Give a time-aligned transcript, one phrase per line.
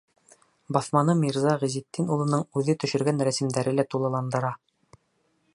[0.77, 4.55] Баҫманы Мирза Ғизетдин улының үҙе төшөргән рәсемдәре лә тулыландыра.